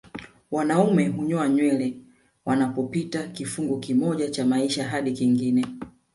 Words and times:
Wanaume 0.51 1.07
hunyoa 1.07 1.49
nywele 1.49 1.97
wanapopita 2.45 3.27
kifungu 3.27 3.79
kimoja 3.79 4.29
cha 4.31 4.45
maisha 4.45 4.87
hadi 4.87 5.11
kingine 5.11 5.65